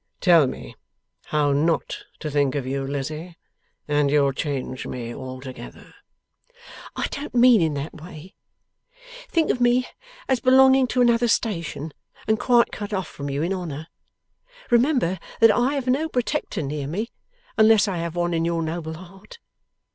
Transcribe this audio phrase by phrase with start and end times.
[0.19, 0.75] 'Tell me
[1.25, 3.37] how NOT to think of you, Lizzie,
[3.87, 5.93] and you'll change me altogether.'
[6.95, 8.33] 'I don't mean in that way.
[9.29, 9.85] Think of me,
[10.27, 11.93] as belonging to another station,
[12.27, 13.89] and quite cut off from you in honour.
[14.71, 17.11] Remember that I have no protector near me,
[17.55, 19.37] unless I have one in your noble heart.